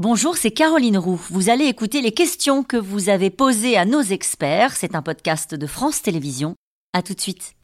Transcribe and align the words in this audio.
Bonjour, 0.00 0.36
c'est 0.36 0.52
Caroline 0.52 0.96
Roux. 0.96 1.20
Vous 1.28 1.50
allez 1.50 1.64
écouter 1.64 2.02
les 2.02 2.12
questions 2.12 2.62
que 2.62 2.76
vous 2.76 3.08
avez 3.08 3.30
posées 3.30 3.76
à 3.76 3.84
nos 3.84 4.00
experts. 4.00 4.76
C'est 4.76 4.94
un 4.94 5.02
podcast 5.02 5.56
de 5.56 5.66
France 5.66 6.02
Télévisions. 6.02 6.54
À 6.92 7.02
tout 7.02 7.14
de 7.14 7.20
suite. 7.20 7.56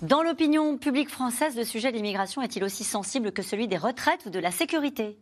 Dans 0.00 0.22
l'opinion 0.22 0.78
publique 0.78 1.10
française, 1.10 1.56
le 1.56 1.64
sujet 1.64 1.90
de 1.90 1.96
l'immigration 1.96 2.40
est-il 2.40 2.62
aussi 2.62 2.84
sensible 2.84 3.32
que 3.32 3.42
celui 3.42 3.66
des 3.66 3.78
retraites 3.78 4.26
ou 4.26 4.30
de 4.30 4.38
la 4.38 4.52
sécurité? 4.52 5.18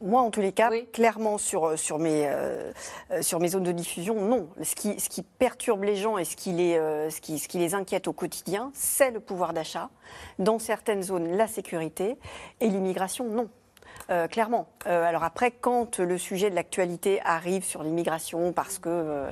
Moi, 0.00 0.20
en 0.20 0.30
tous 0.30 0.40
les 0.40 0.52
cas, 0.52 0.70
clairement, 0.92 1.38
sur, 1.38 1.64
euh, 1.64 1.76
sur, 1.76 1.98
mes, 1.98 2.26
euh, 2.26 2.72
euh, 3.10 3.22
sur 3.22 3.40
mes 3.40 3.48
zones 3.48 3.62
de 3.62 3.72
diffusion, 3.72 4.20
non. 4.20 4.48
Ce 4.62 4.74
qui, 4.74 4.98
ce 5.00 5.08
qui 5.08 5.22
perturbe 5.22 5.84
les 5.84 5.96
gens 5.96 6.18
et 6.18 6.24
ce 6.24 6.36
qui 6.36 6.52
les, 6.52 6.74
ce 7.10 7.20
qui, 7.20 7.38
ce 7.38 7.48
qui 7.48 7.58
les 7.58 7.74
inquiète 7.74 8.08
au 8.08 8.12
quotidien, 8.12 8.70
c'est 8.74 9.10
le 9.10 9.20
pouvoir 9.20 9.52
d'achat. 9.52 9.90
Dans 10.38 10.58
certaines 10.58 11.02
zones, 11.02 11.36
la 11.36 11.46
sécurité. 11.46 12.18
Et 12.60 12.68
l'immigration, 12.68 13.28
non. 13.28 13.48
clairement. 14.28 14.66
alors 14.84 15.24
après, 15.24 15.50
quand 15.50 15.98
le 15.98 16.18
sujet 16.18 16.50
de 16.50 16.54
l'actualité 16.54 17.20
arrive 17.24 17.64
sur 17.64 17.82
l'immigration, 17.82 18.52
parce 18.52 18.78
que 18.78 19.26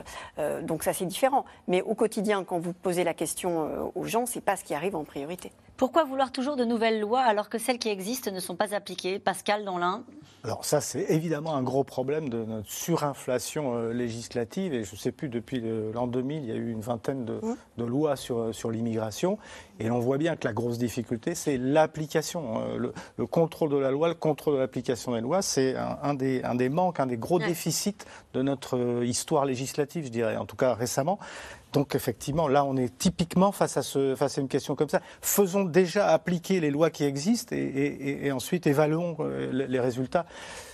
donc 0.63 0.83
ça 0.83 0.93
c'est 0.93 1.05
différent. 1.05 1.45
Mais 1.69 1.83
au 1.83 1.95
quotidien, 1.95 2.45
quand 2.45 2.59
vous 2.59 2.73
posez 2.73 3.05
la 3.05 3.15
question 3.15 3.93
aux 3.95 4.05
gens, 4.05 4.27
c'est 4.27 4.41
pas 4.41 4.57
ce 4.57 4.65
qui 4.65 4.75
arrive 4.75 4.97
en 4.97 5.05
priorité. 5.05 5.53
Pourquoi 5.77 6.05
vouloir 6.05 6.31
toujours 6.31 6.55
de 6.55 6.65
nouvelles 6.65 7.01
lois 7.01 7.23
alors 7.23 7.49
que 7.49 7.59
celles 7.59 7.79
qui 7.79 7.89
existent 7.89 8.31
ne 8.31 8.39
sont 8.39 8.55
pas 8.55 8.75
appliquées 8.75 9.19
Pascal, 9.19 9.65
dans 9.65 9.77
l'un 9.77 10.05
Alors 10.45 10.65
ça, 10.65 10.81
c'est 10.81 11.07
évidemment 11.09 11.57
un 11.57 11.65
gros 11.65 11.83
problème 11.83 12.29
de 12.29 12.45
notre 12.45 12.71
surinflation 12.71 13.75
euh, 13.75 13.93
législative. 13.93 14.73
Et 14.73 14.85
je 14.85 14.93
ne 14.93 14.97
sais 14.97 15.11
plus, 15.11 15.29
depuis 15.29 15.61
l'an 15.93 16.07
2000, 16.07 16.45
il 16.45 16.49
y 16.49 16.53
a 16.53 16.55
eu 16.55 16.71
une 16.71 16.81
vingtaine 16.81 17.25
de, 17.25 17.41
mmh. 17.43 17.85
lois 17.85 18.15
sur, 18.15 18.39
euh, 18.39 18.53
sur 18.53 18.71
l'immigration. 18.71 19.37
Et 19.81 19.91
on 19.91 19.99
voit 19.99 20.19
bien 20.19 20.37
que 20.37 20.47
la 20.47 20.53
grosse 20.53 20.79
difficulté, 20.79 21.35
c'est 21.35 21.57
l'application. 21.57 22.63
Euh, 22.63 22.93
le, 23.17 23.27
contrôle 23.27 23.71
de 23.71 23.77
la 23.77 23.91
loi, 23.91 24.07
le 24.07 24.15
contrôle 24.15 24.55
de 24.55 24.61
l'application 24.61 25.13
des 25.13 25.21
lois, 25.23 25.43
c'est 25.43 25.75
un, 25.75 26.15
des, 26.15 26.45
un 26.45 26.55
des 26.55 26.69
manques, 26.69 27.01
un 27.01 27.07
des 27.07 27.17
gros 27.17 27.41
déficits 27.41 27.97
de 28.33 28.43
notre 28.43 29.03
histoire 29.03 29.45
législative, 29.45 30.05
je 30.05 30.11
dirais, 30.11 30.37
en 30.37 30.47
tout 30.47 30.57
cas 30.57 30.75
récemment. 30.75 31.19
Donc 31.75 31.97
effectivement, 31.97 32.47
là, 32.47 32.65
on 32.65 32.77
est 32.77 32.97
typiquement 32.97 33.51
face 33.51 33.77
à, 33.77 33.83
ce, 33.83 34.15
face 34.15 34.39
à 34.39 34.41
une 34.41 34.49
question 34.49 34.77
comme 34.77 34.89
ça. 34.89 35.01
Faisons 35.21 35.65
déjà 35.65 36.07
appliquer 36.07 36.61
les 36.61 36.71
lois 36.71 36.89
qui 36.89 37.03
existent 37.03 37.55
et, 37.55 38.31
ensuite 38.31 38.69
évaluons 38.69 39.17
euh, 39.19 39.67
les 39.67 39.81
résultats. 39.81 40.25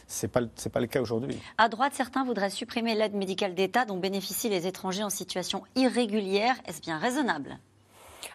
Ce 0.06 0.26
n'est 0.26 0.30
pas, 0.30 0.40
pas 0.42 0.80
le 0.80 0.86
cas 0.86 1.00
aujourd'hui. 1.00 1.40
À 1.56 1.70
droite, 1.70 1.94
certains 1.94 2.22
voudraient 2.22 2.50
supprimer 2.50 2.94
l'aide 2.94 3.14
médicale 3.14 3.54
d'État 3.54 3.86
dont 3.86 3.96
bénéficient 3.96 4.50
les 4.50 4.66
étrangers 4.66 5.02
en 5.02 5.08
situation 5.08 5.62
irrégulière. 5.74 6.56
Est-ce 6.66 6.82
bien 6.82 6.98
raisonnable? 6.98 7.58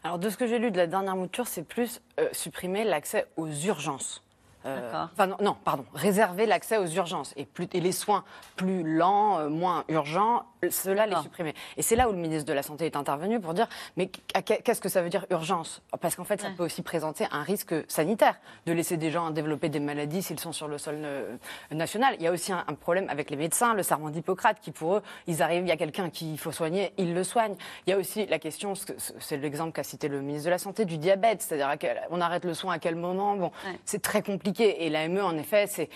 Alors, 0.04 0.18
de 0.18 0.28
ce 0.30 0.36
que 0.36 0.48
j'ai 0.48 0.58
lu 0.58 0.72
de 0.72 0.78
la 0.78 0.88
dernière 0.88 1.16
mouture, 1.16 1.48
c'est 1.48 1.64
plus 1.64 2.02
euh, 2.20 2.28
supprimer 2.32 2.84
l'accès 2.84 3.28
aux 3.38 3.48
urgences. 3.48 4.24
Euh, 4.66 5.06
enfin, 5.14 5.28
non, 5.42 5.56
pardon, 5.64 5.86
réserver 5.94 6.46
l'accès 6.46 6.78
aux 6.78 6.88
urgences 6.88 7.34
et, 7.38 7.46
plus, 7.46 7.68
et 7.74 7.80
les 7.80 7.92
soins 7.92 8.24
plus 8.56 8.84
lents, 8.84 9.40
euh, 9.40 9.50
moins 9.50 9.84
urgents, 9.90 10.46
cela 10.72 11.06
les 11.06 11.16
supprimer. 11.18 11.54
Et 11.78 11.84
c'est 11.84 11.96
là 11.96 12.10
où 12.10 12.12
le 12.12 12.18
ministre 12.18 12.48
de 12.48 12.54
la 12.54 12.64
Santé 12.64 12.88
est 12.88 12.96
intervenu 12.96 13.40
pour 13.40 13.54
dire 13.54 13.68
mais 13.96 14.08
qu'est-ce 14.08 14.82
que 14.82 14.90
ça 14.90 15.04
veut 15.04 15.10
dire 15.10 15.26
urgence? 15.30 15.84
Parce 16.02 16.16
qu'en 16.16 16.24
fait, 16.24 16.42
ça 16.42 16.50
peut 16.50 16.64
aussi 16.64 16.82
présenter 16.82 17.28
un 17.32 17.44
risque 17.44 17.76
sanitaire 17.88 18.40
de 18.66 18.74
laisser 18.74 18.98
des 18.98 19.12
gens 19.12 19.30
développer 19.30 19.70
des 19.70 19.80
maladies 19.80 20.24
s'ils 20.24 20.40
sont 20.40 20.52
sur 20.52 20.68
le 20.68 20.80
sol 20.80 20.96
euh, 21.04 21.38
national. 21.72 22.16
Il 22.20 22.24
y 22.24 22.28
a 22.28 22.32
aussi 22.32 22.52
un, 22.52 22.64
problème 22.80 23.08
avec 23.10 23.30
les 23.30 23.38
médecins, 23.38 23.74
le 23.74 23.84
serment 23.84 24.10
d'Hippocrate, 24.10 24.60
qui 24.60 24.72
pour 24.72 24.96
eux, 24.96 25.02
ils 25.28 25.42
arrivent, 25.42 25.64
il 25.64 25.70
y 25.70 25.72
a 25.72 25.78
quelqu'un 25.78 26.10
qu'il 26.10 26.38
faut 26.40 26.52
soigner, 26.52 26.94
ils 26.98 27.14
le 27.14 27.24
soignent. 27.24 27.56
Il 27.86 27.92
y 27.92 27.94
a 27.94 27.98
aussi 27.98 28.26
la 28.26 28.40
question, 28.40 28.74
c'est 29.20 29.38
l'exemple 29.38 29.72
qu'a 29.72 29.84
cité 29.84 30.08
le 30.08 30.22
ministre 30.22 30.46
de 30.46 30.52
la 30.52 30.58
Santé, 30.58 30.86
du 30.86 30.98
diabète, 30.98 31.42
c'est-à-dire 31.42 31.70
on 32.10 32.20
arrête 32.20 32.46
le 32.46 32.54
soin 32.54 32.74
à 32.74 32.80
quel 32.80 32.96
moment? 32.96 33.36
Bon, 33.36 33.52
c'est 33.86 34.02
très 34.02 34.22
compliqué 34.22 34.55
et 34.64 34.90
l'AME, 34.90 35.20
en 35.20 35.38
effet, 35.38 35.68
c'est 35.68 35.90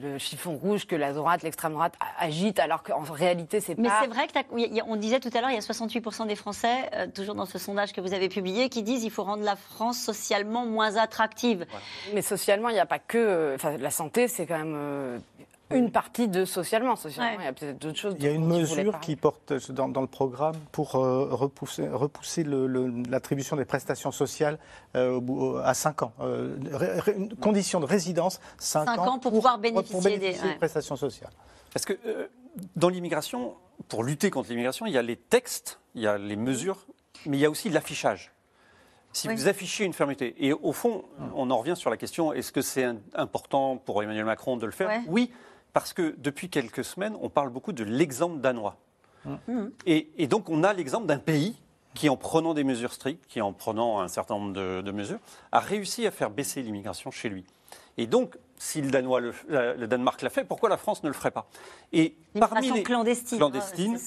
le 0.00 0.18
chiffon 0.18 0.56
rouge 0.56 0.86
que 0.86 0.96
la 0.96 1.12
droite, 1.12 1.42
l'extrême 1.42 1.72
droite 1.72 1.94
agite, 2.18 2.58
alors 2.58 2.82
qu'en 2.82 3.00
réalité, 3.00 3.60
c'est 3.60 3.74
pas. 3.74 3.82
Mais 3.82 3.88
c'est 4.00 4.08
vrai 4.08 4.26
qu'on 4.28 4.96
disait 4.96 5.20
tout 5.20 5.30
à 5.34 5.40
l'heure, 5.40 5.50
il 5.50 5.54
y 5.54 5.58
a 5.58 5.60
68% 5.60 6.26
des 6.26 6.36
Français, 6.36 6.90
euh, 6.94 7.06
toujours 7.12 7.34
dans 7.34 7.46
ce 7.46 7.58
sondage 7.58 7.92
que 7.92 8.00
vous 8.00 8.14
avez 8.14 8.28
publié, 8.28 8.68
qui 8.68 8.82
disent 8.82 9.02
qu'il 9.02 9.10
faut 9.10 9.24
rendre 9.24 9.44
la 9.44 9.56
France 9.56 9.98
socialement 9.98 10.66
moins 10.66 10.96
attractive. 10.96 11.66
Mais 12.14 12.22
socialement, 12.22 12.68
il 12.68 12.74
n'y 12.74 12.80
a 12.80 12.86
pas 12.86 12.98
que. 12.98 13.18
Euh, 13.18 13.54
enfin, 13.56 13.76
la 13.76 13.90
santé, 13.90 14.28
c'est 14.28 14.46
quand 14.46 14.58
même. 14.58 15.20
Euh, 15.76 15.80
une 15.80 15.90
partie 15.90 16.28
de 16.28 16.44
socialement. 16.44 16.96
Socialement, 16.96 17.40
il 17.40 17.44
y 17.44 17.48
a 17.48 17.52
peut-être 17.52 17.78
d'autres 17.78 17.98
choses. 17.98 18.14
Il 18.18 18.24
y 18.24 18.28
a 18.28 18.32
une 18.32 18.46
mesure 18.46 19.00
qui 19.00 19.16
porte 19.16 19.52
dans, 19.70 19.88
dans, 19.88 20.00
le 20.00 20.06
programme 20.06 20.56
pour 20.72 20.96
euh, 20.96 21.28
repousser, 21.30 21.88
repousser 21.88 22.44
l'attribution 22.44 23.56
des 23.56 23.64
prestations 23.64 24.10
sociales 24.10 24.58
euh, 24.96 25.60
à 25.62 25.74
5 25.74 26.02
ans. 26.02 26.12
Euh, 26.20 26.56
une 27.16 27.34
condition 27.36 27.80
de 27.80 27.86
résidence, 27.86 28.40
5, 28.58 28.98
ans, 28.98 29.18
pour, 29.18 29.32
pouvoir 29.32 29.58
bénéficier, 29.58 30.18
des, 30.18 30.34
prestations 30.58 30.96
sociales. 30.96 31.32
Parce 31.72 31.84
que 31.84 31.98
dans 32.74 32.88
l'immigration, 32.88 33.54
pour 33.88 34.02
lutter 34.02 34.30
contre 34.30 34.48
l'immigration, 34.48 34.86
il 34.86 34.92
y 34.92 34.98
a 34.98 35.02
les 35.02 35.16
textes, 35.16 35.80
il 35.94 36.02
y 36.02 36.06
a 36.06 36.18
les 36.18 36.36
mesures, 36.36 36.86
mais 37.26 37.36
il 37.36 37.40
y 37.40 37.44
a 37.44 37.50
aussi 37.50 37.68
l'affichage. 37.68 38.32
Si 39.12 39.28
vous 39.28 39.48
affichez 39.48 39.84
une 39.84 39.94
fermeté, 39.94 40.34
et 40.38 40.52
au 40.52 40.72
fond, 40.72 41.04
on 41.34 41.50
en 41.50 41.56
revient 41.56 41.74
sur 41.74 41.88
la 41.88 41.96
question 41.96 42.34
est-ce 42.34 42.52
que 42.52 42.60
c'est 42.60 42.86
important 43.14 43.78
pour 43.78 44.02
Emmanuel 44.02 44.26
Macron 44.26 44.58
de 44.58 44.66
le 44.66 44.72
faire? 44.72 44.90
Oui, 45.08 45.32
parce 45.76 45.92
que 45.92 46.14
depuis 46.16 46.48
quelques 46.48 46.86
semaines, 46.86 47.14
on 47.20 47.28
parle 47.28 47.50
beaucoup 47.50 47.74
de 47.74 47.84
l'exemple 47.84 48.40
danois. 48.40 48.78
Mmh. 49.26 49.66
Et, 49.84 50.26
donc 50.26 50.48
on 50.48 50.64
a 50.64 50.72
l'exemple 50.72 51.04
d'un 51.04 51.18
pays 51.18 51.54
qui, 51.92 52.08
en 52.08 52.16
prenant 52.16 52.54
des 52.54 52.64
mesures 52.64 52.94
strictes, 52.94 53.26
qui 53.26 53.42
en 53.42 53.52
prenant 53.52 54.00
un 54.00 54.08
certain 54.08 54.38
nombre 54.38 54.54
de, 54.54 54.90
mesures, 54.90 55.18
a 55.52 55.60
réussi 55.60 56.06
à 56.06 56.10
faire 56.10 56.30
baisser 56.30 56.62
l'immigration 56.62 57.10
chez 57.10 57.28
lui. 57.28 57.44
Et 57.98 58.06
donc, 58.06 58.38
si 58.56 58.80
le, 58.80 58.90
Danois 58.90 59.20
le, 59.20 59.86
Danemark 59.86 60.22
l'a 60.22 60.30
fait, 60.30 60.44
pourquoi 60.44 60.70
la 60.70 60.78
France 60.78 61.02
ne 61.02 61.08
le 61.08 61.14
ferait 61.14 61.30
pas? 61.30 61.46
Et 61.92 62.16
parmi 62.40 62.72
les 62.72 62.82
clandestine, 62.82 63.36
clandestines, 63.36 63.98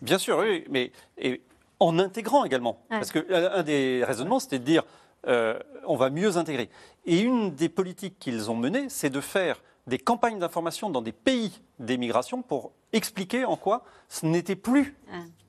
bien 0.00 0.18
sûr, 0.18 0.38
oui, 0.38 0.62
mais 0.70 0.92
et 1.16 1.42
en 1.80 1.98
intégrant 1.98 2.44
également, 2.44 2.78
parce 2.90 3.10
que 3.10 3.26
un 3.58 3.64
des 3.64 4.04
raisonnements, 4.04 4.38
c'était 4.38 4.60
de 4.60 4.64
dire 4.64 4.84
euh, 5.26 5.58
on 5.84 5.96
va 5.96 6.10
mieux 6.10 6.36
intégrer. 6.36 6.70
Et 7.06 7.18
une 7.18 7.56
des 7.56 7.68
politiques 7.68 8.20
qu'ils 8.20 8.52
ont 8.52 8.56
menées, 8.56 8.88
c'est 8.88 9.10
de 9.10 9.20
faire 9.20 9.60
des 9.88 9.98
campagnes 9.98 10.38
d'information 10.38 10.90
dans 10.90 11.02
des 11.02 11.12
pays 11.12 11.60
d'émigration 11.78 12.42
pour 12.42 12.72
expliquer 12.92 13.44
en 13.44 13.56
quoi 13.56 13.84
ce 14.08 14.26
n'était 14.26 14.56
plus 14.56 14.96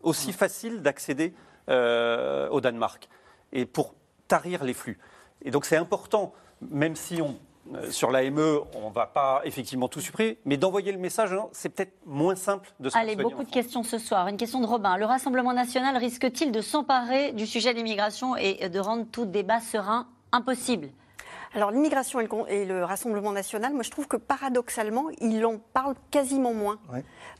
aussi 0.01 0.31
facile 0.33 0.81
d'accéder 0.81 1.33
euh, 1.69 2.49
au 2.49 2.61
Danemark 2.61 3.09
et 3.51 3.65
pour 3.65 3.93
tarir 4.27 4.63
les 4.63 4.73
flux. 4.73 4.97
Et 5.43 5.51
donc 5.51 5.65
c'est 5.65 5.77
important, 5.77 6.33
même 6.61 6.95
si 6.95 7.21
on, 7.21 7.37
euh, 7.75 7.91
sur 7.91 8.11
l'AME, 8.11 8.61
on 8.73 8.89
ne 8.89 8.93
va 8.93 9.05
pas 9.05 9.41
effectivement 9.43 9.87
tout 9.87 10.01
supprimer, 10.01 10.37
mais 10.45 10.57
d'envoyer 10.57 10.91
le 10.91 10.97
message, 10.97 11.31
c'est 11.51 11.69
peut-être 11.69 11.93
moins 12.05 12.35
simple 12.35 12.71
de 12.79 12.89
se 12.89 12.97
Allez, 12.97 13.15
beaucoup 13.15 13.43
de 13.43 13.51
questions 13.51 13.83
ce 13.83 13.97
soir. 13.97 14.27
Une 14.27 14.37
question 14.37 14.59
de 14.61 14.65
Robin. 14.65 14.97
Le 14.97 15.05
Rassemblement 15.05 15.53
national 15.53 15.97
risque-t-il 15.97 16.51
de 16.51 16.61
s'emparer 16.61 17.33
du 17.33 17.45
sujet 17.45 17.73
de 17.73 17.77
l'immigration 17.77 18.35
et 18.35 18.69
de 18.69 18.79
rendre 18.79 19.05
tout 19.11 19.25
débat 19.25 19.59
serein 19.59 20.07
impossible? 20.31 20.89
Alors 21.55 21.71
l'immigration 21.71 22.19
et, 22.47 22.65
le 22.65 22.83
Rassemblement 22.83 23.31
national, 23.31 23.73
moi 23.73 23.83
je 23.83 23.91
trouve 23.91 24.07
que 24.07 24.17
paradoxalement, 24.17 25.05
ils 25.21 25.45
en 25.45 25.57
parlent 25.73 25.95
quasiment 26.11 26.53
moins. 26.53 26.79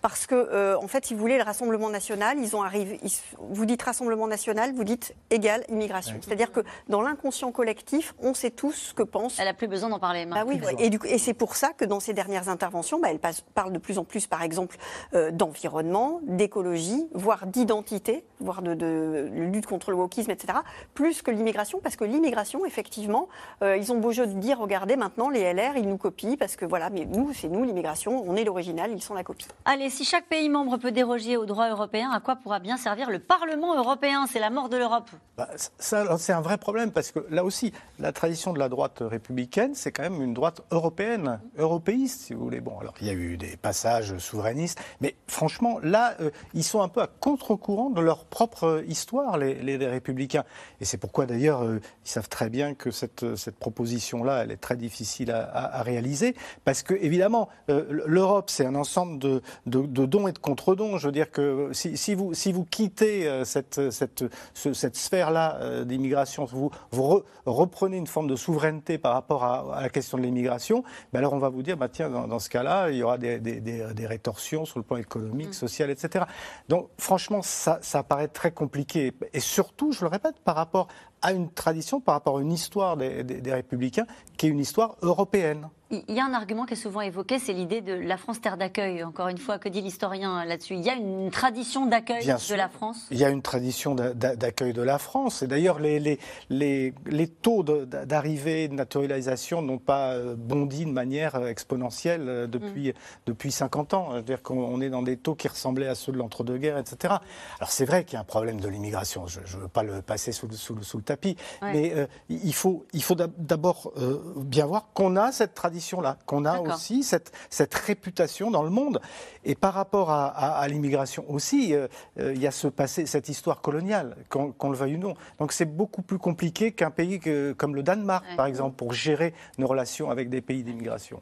Parce 0.02 0.25
que, 0.25 0.36
euh, 0.36 0.78
en 0.78 0.88
fait, 0.88 1.06
si 1.06 1.14
vous 1.14 1.20
voulez, 1.20 1.38
le 1.38 1.44
Rassemblement 1.44 1.90
national, 1.90 2.38
ils 2.40 2.56
ont 2.56 2.64
arrivé. 2.64 3.00
vous 3.38 3.66
dites 3.66 3.81
Rassemblement 3.81 4.28
national, 4.28 4.74
vous 4.74 4.84
dites 4.84 5.16
égal 5.30 5.64
immigration. 5.69 6.16
C'est-à-dire 6.22 6.52
que 6.52 6.62
dans 6.88 7.02
l'inconscient 7.02 7.52
collectif, 7.52 8.16
on 8.19 8.34
sait 8.34 8.52
tous 8.52 8.72
ce 8.72 8.94
que 8.94 9.03
pense. 9.03 9.40
Elle 9.40 9.46
n'a 9.46 9.53
plus 9.53 9.68
besoin 9.68 9.90
d'en 9.90 10.00
parler. 10.00 10.25
Bah 10.25 10.44
oui, 10.46 10.59
et, 10.80 10.90
et 11.06 11.18
c'est 11.18 11.34
pour 11.34 11.56
ça 11.56 11.74
que 11.74 11.86
dans 11.86 12.00
ces 12.00 12.14
dernières 12.14 12.50
interventions, 12.50 13.00
bah, 13.00 13.09
elle 13.12 13.19
parle 13.53 13.74
de 13.74 13.78
plus 13.78 13.98
en 13.98 14.03
plus, 14.03 14.28
par 14.28 14.42
exemple, 14.42 14.78
euh, 15.14 15.31
d'environnement, 15.31 16.19
d'écologie, 16.24 17.08
voire 17.14 17.46
d'identité, 17.46 18.25
voire 18.40 18.62
de, 18.62 19.30
lutte 19.31 19.66
contre 19.66 19.92
le 19.92 19.98
wokisme, 19.98 20.31
etc., 20.31 20.59
plus 20.94 21.22
que 21.22 21.31
l'immigration, 21.31 21.80
parce 21.81 21.96
que 21.96 22.03
l'immigration, 22.03 22.66
effectivement, 22.66 23.28
euh, 23.62 23.78
ils 23.78 23.92
ont 23.92 23.99
beau 24.00 24.12
jeu 24.12 24.28
de 24.28 24.34
dire, 24.34 24.60
regardez, 24.60 24.96
maintenant, 24.96 25.30
les 25.30 25.54
LR, 25.54 25.78
ils 25.78 25.88
nous 25.88 25.98
copient, 25.98 26.36
parce 26.38 26.56
que 26.56 26.66
voilà, 26.66 26.90
mais 26.90 27.06
nous, 27.06 27.34
c'est 27.34 27.50
nous, 27.50 27.63
l'immigration, 27.63 28.24
on 28.25 28.36
est 28.36 28.44
l'original, 28.44 28.92
ils 28.92 29.01
sont 29.01 29.13
la 29.13 29.24
copie. 29.24 29.48
Allez, 29.66 29.90
si 29.90 30.06
chaque 30.06 30.25
pays 30.25 30.50
membre 30.50 30.78
peut 30.78 30.92
déroger 30.92 31.38
au 31.38 31.46
droit 31.46 31.69
européen, 31.69 32.12
à 32.12 32.19
quoi 32.19 32.36
pourra 32.36 32.60
bien 32.60 32.78
servir 32.78 33.10
le 33.10 33.19
Parlement 33.19 33.75
européen? 33.78 34.25
C'est 34.28 34.40
la 34.40 34.50
mort 34.50 34.69
de 34.69 34.78
l'Europe. 34.78 35.10
Bah, 35.38 35.50
ça, 35.78 36.18
c'est 36.18 36.34
un 36.34 36.42
vrai 36.42 36.57
problème, 36.57 36.92
parce 36.92 37.12
que 37.12 37.19
là 37.30 37.44
aussi, 37.44 37.74
la 38.00 38.12
tradition 38.12 38.54
de 38.54 38.60
la 38.60 38.69
droite 38.69 39.00
républicaine, 39.01 39.75
c'est 39.75 39.92
quand 39.92 40.04
même 40.04 40.22
une 40.22 40.34
droite 40.34 40.62
européenne, 40.72 41.40
européiste, 41.57 42.22
si 42.22 42.34
vous 42.34 42.44
voulez. 42.44 42.62
Bon, 42.62 42.80
alors, 42.80 42.94
il 43.02 43.07
y 43.07 43.10
a 43.10 43.13
eu 43.13 43.38
des 43.38 43.57
passages 43.57 44.18
souverainistes, 44.18 44.80
mais 45.02 45.16
franchement, 45.28 45.80
là, 45.84 46.16
euh, 46.22 46.31
ils 46.54 46.63
sont 46.63 46.81
un 46.81 46.88
peu 46.88 47.02
à 47.02 47.07
contre-courant 47.07 47.90
de 47.90 48.02
leur 48.02 48.25
propre 48.25 48.84
histoire, 48.88 49.38
les, 49.38 49.56
les, 49.56 49.78
républicains. 49.88 50.44
Et 50.81 50.86
c'est 50.86 50.98
pourquoi, 50.98 51.25
d'ailleurs, 51.25 51.63
euh, 51.63 51.80
ils 52.06 52.10
savent 52.10 52.30
très 52.30 52.50
bien 52.50 52.74
que 52.74 52.92
cette, 52.92 53.36
cette 53.36 53.57
proposition 53.57 53.88
proposition-là, 53.89 54.44
elle 54.44 54.51
est 54.51 54.57
très 54.57 54.75
difficile 54.75 55.31
à, 55.31 55.81
réaliser, 55.81 56.36
parce 56.63 56.83
que 56.83 56.94
évidemment, 56.94 57.50
euh, 57.69 57.86
l'Europe, 58.06 58.50
c'est 58.50 58.65
un 58.65 58.75
ensemble 58.75 59.19
de, 59.19 59.41
dons 59.65 60.27
et 60.27 60.31
de 60.31 60.38
contre-dons. 60.38 60.97
Je 60.97 61.07
veux 61.07 61.12
dire 61.12 61.31
que 61.31 61.69
si, 61.74 62.15
vous, 62.15 62.33
si 62.33 62.51
vous 62.51 62.65
quittez 62.65 63.27
euh, 63.27 63.44
cette, 63.45 64.95
sphère-là 64.95 65.57
euh, 65.62 65.86
d'immigration, 65.86 66.45
vous, 66.45 66.69
vous 66.91 67.24
reprenez 67.45 67.97
une 67.97 68.07
forme 68.07 68.27
de 68.27 68.36
souveraineté 68.36 68.97
par 68.97 69.13
rapport 69.13 69.44
à, 69.44 69.81
la 69.81 69.89
question 69.89 70.18
de 70.18 70.24
l'immigration, 70.24 70.83
ben 71.13 71.19
alors 71.19 71.33
on 71.33 71.39
va 71.39 71.50
vous 71.50 71.63
dire, 71.63 71.77
bah, 71.77 71.89
tiens, 71.89 72.09
dans, 72.09 72.39
ce 72.39 72.50
cas-là, 72.50 72.92
il 72.92 72.97
y 72.97 73.03
aura 73.03 73.18
des, 73.18 73.39
des, 73.39 74.06
rétorsions 74.06 74.65
sur 74.65 74.80
le 74.80 74.83
plan 74.83 74.97
économique, 74.97 75.50
mmh. 75.50 75.53
social, 75.53 75.89
etc. 75.89 76.25
Donc 76.68 76.89
franchement, 76.97 77.42
ça, 77.42 77.80
ça 77.81 78.03
paraît 78.03 78.27
très 78.27 78.51
compliqué. 78.51 79.13
Et 79.33 79.39
surtout, 79.39 79.92
je 79.92 80.01
le 80.01 80.07
répète, 80.07 80.35
par 80.44 80.56
rapport 80.56 80.88
à 81.21 81.33
une 81.33 81.50
tradition, 81.51 82.00
par 82.00 82.16
rapport 82.16 82.38
à 82.38 82.42
une 82.42 82.51
histoire 82.51 82.98
des, 82.98 83.42
républicains, 83.45 84.06
qui 84.38 84.48
est 84.48 84.50
une 84.50 84.60
histoire 84.60 84.95
européenne. 85.01 85.69
Il 85.91 86.03
y 86.15 86.19
a 86.19 86.25
un 86.25 86.36
argument 86.36 86.68
qui 86.68 86.74
est 86.74 86.77
souvent 86.77 87.01
évoqué, 87.01 87.39
c'est 87.39 87.51
l'idée 87.51 87.81
de 87.81 87.94
la 87.94 88.18
France 88.18 88.39
terre 88.39 88.57
d'accueil. 88.57 89.03
Encore 89.03 89.27
une 89.27 89.39
fois, 89.39 89.57
que 89.57 89.69
dit 89.69 89.81
l'historien 89.81 90.45
là-dessus? 90.45 90.75
Il 90.75 90.81
y 90.81 90.89
a 90.89 90.94
une 90.94 91.31
tradition 91.31 91.88
d'accueil 91.88 92.24
de 92.27 92.56
la 92.56 92.69
France? 92.69 93.07
Il 93.09 93.18
y 93.18 93.25
a 93.25 93.30
une 93.30 93.41
tradition 93.41 93.95
d'accueil 93.95 94.74
de 94.74 94.83
la 94.83 95.00
France. 95.00 95.41
Et 95.41 95.47
d'ailleurs, 95.47 95.80
les, 95.80 96.00
les, 96.00 96.19
les, 96.51 96.94
les, 97.07 97.27
taux 97.27 97.63
d'arrivée, 97.63 98.68
de 98.68 98.75
naturalisation 98.75 99.63
n'ont 99.63 99.80
pas 99.80 100.12
euh, 100.12 100.36
bondi 100.36 100.86
de 100.86 100.91
manière 100.91 101.33
euh, 101.33 101.47
exponentielle 101.47 102.30
euh, 102.30 102.45
depuis, 102.45 102.89
mm. 102.89 102.94
depuis 103.25 103.51
50 103.51 103.95
ans. 103.95 104.09
C'est-à-dire 104.12 104.44
qu'on 104.44 104.81
est 104.81 104.89
dans 104.89 105.01
des 105.01 105.18
taux 105.18 105.33
qui 105.33 105.47
ressemblaient 105.47 105.88
à 105.88 105.95
ceux 105.95 106.12
de 106.12 106.18
l'entre-deux-guerres, 106.18 106.77
etc. 106.77 107.15
Alors 107.59 107.71
c'est 107.71 107.85
vrai 107.85 108.03
qu'il 108.03 108.13
y 108.13 108.18
a 108.18 108.21
un 108.21 108.25
problème 108.25 108.62
de 108.62 108.68
l'immigration. 108.68 109.25
Je 109.25 109.39
ne 109.39 109.62
veux 109.63 109.68
pas 109.68 109.81
le 109.81 110.03
passer 110.03 110.33
sous, 110.33 110.51
sous, 110.51 110.83
sous 110.83 110.97
le 110.97 111.03
tapis. 111.03 111.35
Mais 111.63 112.07
il 112.30 112.53
faut, 112.53 112.85
il 112.94 113.01
faut 113.01 113.15
d'abord 113.15 113.92
bien 114.38 114.68
voir 114.68 114.89
qu'on 114.94 115.15
a 115.15 115.31
cette 115.31 115.56
tradition 115.56 115.79
qu'on 116.26 116.46
a 116.46 116.60
aussi 116.60 117.04
cette, 117.04 117.31
cette 117.50 117.74
réputation 117.74 118.52
dans 118.52 118.64
le 118.64 118.70
monde. 118.70 119.02
Et 119.46 119.56
par 119.56 119.74
rapport 119.74 120.12
à, 120.12 120.68
l'immigration 120.68 121.26
aussi, 121.30 121.74
euh, 121.74 121.88
euh, 122.20 122.34
il 122.34 122.42
y 122.42 122.48
a 122.48 122.52
ce 122.52 122.68
passé, 122.68 123.06
cette 123.06 123.30
histoire 123.30 123.62
coloniale, 123.62 124.16
qu'on 124.30 124.70
le 124.70 124.78
veuille 124.78 124.96
ou 124.96 125.00
non. 125.00 125.14
Donc 125.40 125.54
c'est 125.54 125.66
beaucoup 125.66 126.02
plus 126.02 126.20
compliqué 126.20 126.72
qu'un 126.72 126.92
pays 126.92 127.20
comme 127.58 127.76
le 127.76 127.84
Danemark, 127.84 128.26
par 128.36 128.46
exemple, 128.46 128.76
pour 128.76 128.94
gérer 128.94 129.34
nos 129.58 129.68
relations 129.68 130.12
avec 130.12 130.30
des 130.30 130.42
pays 130.42 130.64
d'immigration. 130.64 131.22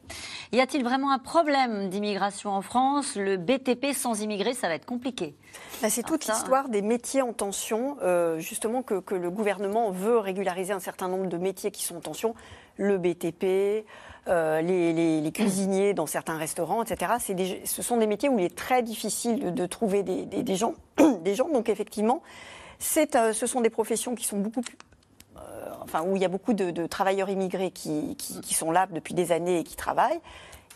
Y 0.52 0.60
a-t-il 0.60 0.84
vraiment 0.84 1.12
un 1.12 1.18
problème 1.18 1.88
d'immigration 1.88 2.50
en 2.50 2.62
France? 2.62 3.16
Le 3.16 3.36
BTP 3.36 3.92
sans 3.94 4.20
immigrés, 4.20 4.54
ça 4.54 4.68
va 4.68 4.74
être 4.74 4.86
compliqué. 4.86 5.34
Bah, 5.82 5.90
c'est 5.90 6.02
toute 6.02 6.26
l'histoire 6.26 6.68
des 6.68 6.82
métiers 6.82 7.22
en 7.22 7.32
tension, 7.32 7.96
euh, 8.02 8.38
justement, 8.38 8.82
que, 8.82 9.00
que 9.00 9.14
le 9.14 9.30
gouvernement 9.30 9.90
veut 9.90 10.18
régulariser 10.18 10.72
un 10.72 10.80
certain 10.80 11.08
nombre 11.08 11.26
de 11.26 11.36
métiers 11.36 11.70
qui 11.70 11.84
sont 11.84 11.96
en 11.96 12.00
tension. 12.00 12.34
Le 12.78 12.96
BTP, 12.96 13.84
euh, 14.28 14.60
les, 14.60 15.32
cuisiniers 15.32 15.94
dans 15.94 16.06
certains 16.06 16.36
restaurants, 16.36 16.82
etc. 16.82 17.12
ce 17.64 17.82
sont 17.82 17.96
des 17.96 18.06
métiers 18.06 18.28
où 18.28 18.38
il 18.38 18.44
est 18.44 18.54
très 18.54 18.82
difficile 18.82 19.54
de, 19.54 19.66
trouver 19.66 20.02
des, 20.02 20.56
gens, 20.56 20.74
des 21.24 21.34
gens. 21.34 21.48
Donc 21.48 21.68
effectivement, 21.68 22.22
euh, 23.16 23.32
ce 23.32 23.46
sont 23.46 23.60
des 23.60 23.70
professions 23.70 24.14
qui 24.14 24.26
sont 24.26 24.38
beaucoup 24.38 24.60
plus 24.60 24.76
euh, 25.36 25.70
enfin, 25.82 26.02
où 26.02 26.16
il 26.16 26.22
y 26.22 26.24
a 26.24 26.28
beaucoup 26.28 26.52
de, 26.52 26.86
travailleurs 26.86 27.30
immigrés 27.30 27.70
qui, 27.70 28.16
qui, 28.16 28.54
sont 28.54 28.70
là 28.70 28.86
depuis 28.90 29.14
des 29.14 29.32
années 29.32 29.60
et 29.60 29.64
qui 29.64 29.76
travaillent. 29.76 30.20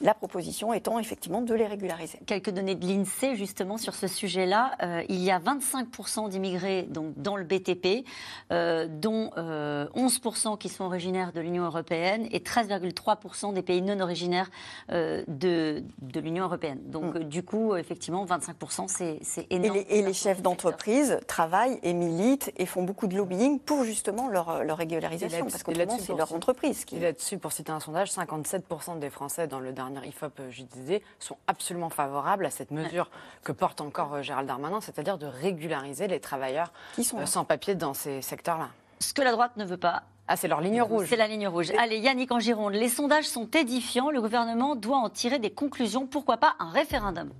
La 0.00 0.14
proposition 0.14 0.72
étant 0.72 0.98
effectivement 0.98 1.42
de 1.42 1.54
les 1.54 1.66
régulariser. 1.66 2.18
Quelques 2.26 2.50
données 2.50 2.74
de 2.74 2.86
l'INSEE 2.86 3.36
justement 3.36 3.78
sur 3.78 3.94
ce 3.94 4.06
sujet-là. 4.06 4.72
Euh, 4.82 5.02
il 5.08 5.22
y 5.22 5.30
a 5.30 5.38
25% 5.38 6.28
d'immigrés 6.28 6.82
donc 6.82 7.14
dans 7.16 7.36
le 7.36 7.44
BTP, 7.44 8.04
euh, 8.50 8.88
dont 8.88 9.30
11% 9.36 10.52
euh, 10.52 10.56
qui 10.56 10.68
sont 10.68 10.84
originaires 10.84 11.32
de 11.32 11.40
l'Union 11.40 11.64
européenne 11.64 12.26
et 12.32 12.40
13,3% 12.40 13.52
des 13.52 13.62
pays 13.62 13.82
non 13.82 14.00
originaires 14.00 14.50
de, 14.88 15.82
de 16.00 16.20
l'Union 16.20 16.44
européenne. 16.44 16.80
Donc 16.86 17.14
mm. 17.14 17.24
du 17.24 17.42
coup, 17.42 17.76
effectivement, 17.76 18.24
25% 18.24 18.88
c'est 18.88 19.46
énorme. 19.50 19.78
Et 19.88 20.02
les, 20.02 20.12
chefs 20.12 20.42
d'entreprise 20.42 21.18
travaillent 21.26 21.78
et 21.82 21.94
militent 21.94 22.52
et 22.56 22.66
font 22.66 22.82
beaucoup 22.82 23.06
de 23.06 23.16
lobbying 23.16 23.58
pour 23.58 23.84
justement 23.84 24.28
leur, 24.28 24.62
leur 24.62 24.76
régularisation, 24.76 25.46
parce 25.46 25.62
qu'autrement 25.62 25.98
c'est 25.98 26.14
leur 26.14 26.32
entreprise. 26.32 26.84
Qui... 26.84 26.98
là-dessus, 26.98 27.38
pour 27.38 27.52
citer 27.52 27.72
un 27.72 27.80
sondage, 27.80 28.10
57% 28.10 28.98
des 28.98 29.10
Français 29.10 29.46
dans 29.46 29.60
le 29.60 29.72
dernier 29.90 30.08
IFOP 30.08 30.40
euh, 30.40 30.50
JDD 30.50 31.02
sont 31.19 31.37
absolument 31.46 31.90
favorables 31.90 32.46
à 32.46 32.50
cette 32.50 32.70
mesure 32.70 33.11
que 33.43 33.52
porte 33.52 33.81
encore 33.81 34.14
euh, 34.14 34.23
Gérald 34.23 34.46
Darmanin, 34.46 34.81
c'est-à-dire 34.81 35.19
de 35.19 35.26
régulariser 35.26 36.08
les 36.08 36.20
travailleurs 36.20 36.73
Qui 36.94 37.05
sont 37.05 37.19
euh, 37.19 37.26
sans 37.26 37.44
papier 37.44 37.75
dans 37.75 37.94
ces 37.94 38.23
secteurs-là. 38.23 38.69
Ce 39.00 39.12
que 39.12 39.23
la 39.23 39.32
droite 39.32 39.56
ne 39.56 39.64
veut 39.64 39.76
pas. 39.76 40.05
Ah, 40.29 40.37
c'est 40.37 40.49
leur 40.49 40.61
ligne 40.61 40.82
rouge. 40.82 41.06
C'est 41.08 41.17
la 41.17 41.26
ligne 41.26 41.49
rouge. 41.49 41.73
Allez, 41.79 41.99
Yannick 41.99 42.31
en 42.31 42.38
Gironde, 42.38 42.75
les 42.75 42.88
sondages 42.88 43.26
sont 43.26 43.50
édifiants. 43.50 44.11
Le 44.11 44.20
gouvernement 44.20 44.76
doit 44.76 44.99
en 44.99 45.11
tirer 45.11 45.38
des 45.38 45.50
conclusions. 45.50 46.06
Pourquoi 46.06 46.37
pas 46.37 46.55
un 46.61 46.70
référendum? 46.70 47.31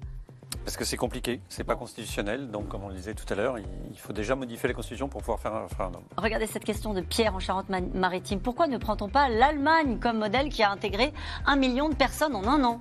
Parce 0.64 0.76
que 0.76 0.84
c'est 0.84 0.96
compliqué, 0.96 1.40
c'est 1.49 1.64
pas 1.64 1.76
constitutionnel, 1.76 2.50
donc 2.50 2.69
comme 2.69 2.84
on 2.84 2.88
le 2.88 2.94
disait 2.94 3.14
tout 3.14 3.31
à 3.32 3.37
l'heure, 3.37 3.58
il 3.58 3.99
faut 3.99 4.12
déjà 4.12 4.34
modifier 4.34 4.69
la 4.69 4.75
Constitution 4.75 5.08
pour 5.08 5.20
pouvoir 5.20 5.40
faire 5.40 5.54
un 5.54 5.62
référendum. 5.62 6.02
Regardez 6.16 6.46
cette 6.46 6.64
question 6.64 6.94
de 6.94 7.00
Pierre 7.00 7.34
en 7.34 7.40
Charente-Maritime. 7.40 8.40
Pourquoi 8.40 8.66
ne 8.66 8.78
prend-on 8.78 9.08
pas 9.08 9.28
l'Allemagne 9.28 9.99
comme 9.99 10.19
modèle 10.19 10.49
qui 10.49 10.62
a 10.62 10.70
intégré 10.70 11.12
un 11.46 11.56
million 11.56 11.88
de 11.88 11.94
personnes 11.94 12.34
en 12.34 12.46
un 12.46 12.64
an? 12.64 12.81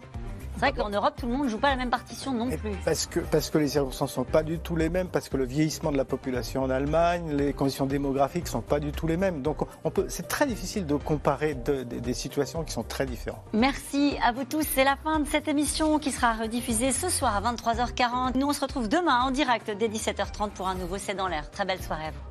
C'est 0.54 0.60
vrai 0.60 0.74
qu'en 0.74 0.90
Europe, 0.90 1.14
tout 1.18 1.26
le 1.28 1.34
monde 1.34 1.46
ne 1.46 1.50
joue 1.50 1.58
pas 1.58 1.70
la 1.70 1.76
même 1.76 1.90
partition 1.90 2.34
non 2.34 2.50
plus. 2.50 2.72
Parce 2.86 3.06
que, 3.06 3.20
parce 3.20 3.50
que 3.50 3.58
les 3.58 3.68
circonstances 3.68 4.12
ne 4.12 4.16
sont 4.16 4.24
pas 4.24 4.44
du 4.44 4.60
tout 4.60 4.76
les 4.76 4.90
mêmes, 4.90 5.08
parce 5.08 5.30
que 5.30 5.38
le 5.38 5.46
vieillissement 5.46 5.92
de 5.92 5.98
la 5.98 6.06
population 6.06 6.64
en 6.64 6.70
Allemagne, 6.70 7.32
les 7.34 7.54
conditions 7.54 7.86
démographiques 7.86 8.46
ne 8.46 8.50
sont 8.50 8.62
pas 8.62 8.80
du 8.80 8.92
tout 8.92 9.08
les 9.08 9.18
mêmes. 9.18 9.42
Donc 9.42 9.58
on 9.84 9.92
peut, 9.92 10.06
c'est 10.10 10.28
très 10.28 10.46
difficile 10.46 10.86
de 10.86 10.96
comparer 10.96 11.56
des 11.56 12.14
situations 12.14 12.64
qui 12.64 12.74
sont 12.74 12.84
très 12.84 13.06
différentes. 13.06 13.44
Merci 13.54 14.18
à 14.24 14.32
vous 14.32 14.44
tous. 14.46 14.66
C'est 14.74 14.84
la 14.84 14.96
fin 14.96 15.20
de 15.20 15.28
cette 15.28 15.48
émission 15.48 16.00
qui 16.00 16.12
sera 16.12 16.34
rediffusée 16.34 16.92
ce 16.92 17.10
soir 17.10 17.36
à 17.36 17.54
23h40. 17.54 18.38
Nous, 18.38 18.48
on 18.48 18.54
se 18.54 18.62
retrouve 18.62 18.90
demain 18.90 19.22
en 19.22 19.32
direct 19.32 19.72
dès 19.78 19.88
17h30 19.88 20.50
pour 20.52 20.68
un 20.68 20.76
nouveau 20.76 20.98
C'est 20.98 21.16
dans 21.16 21.28
l'air. 21.28 21.50
Très 21.52 21.66
belle 21.66 21.82
soirée 21.82 22.08
à 22.08 22.12
vous. 22.12 22.31